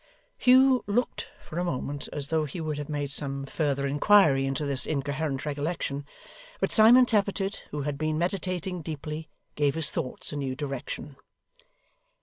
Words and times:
Hugh 0.39 0.83
looked, 0.87 1.29
for 1.45 1.59
a 1.59 1.63
moment, 1.63 2.09
as 2.11 2.29
though 2.29 2.45
he 2.45 2.59
would 2.59 2.79
have 2.79 2.89
made 2.89 3.11
some 3.11 3.45
further 3.45 3.85
inquiry 3.85 4.47
into 4.47 4.65
this 4.65 4.87
incoherent 4.87 5.45
recollection; 5.45 6.07
but 6.59 6.71
Simon 6.71 7.05
Tappertit, 7.05 7.65
who 7.69 7.83
had 7.83 7.99
been 7.99 8.17
meditating 8.17 8.81
deeply, 8.81 9.29
gave 9.53 9.75
his 9.75 9.91
thoughts 9.91 10.33
a 10.33 10.35
new 10.35 10.55
direction. 10.55 11.17